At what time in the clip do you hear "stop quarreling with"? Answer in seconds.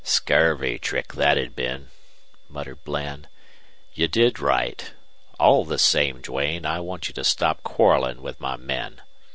7.23-8.41